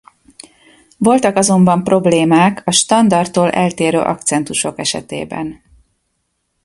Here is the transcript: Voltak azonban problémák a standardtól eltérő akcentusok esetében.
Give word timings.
Voltak 0.97 1.35
azonban 1.35 1.83
problémák 1.83 2.61
a 2.65 2.71
standardtól 2.71 3.49
eltérő 3.51 3.99
akcentusok 3.99 4.79
esetében. 4.79 5.61